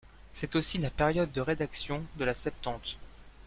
C'est 0.33 0.55
aussi 0.55 0.79
la 0.79 0.89
période 0.89 1.31
de 1.31 1.41
rédaction 1.41 2.01
de 2.17 2.25
la 2.25 2.33
Septante. 2.33 2.97